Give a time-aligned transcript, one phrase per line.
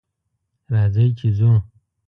[0.73, 1.51] راځئ چې ځو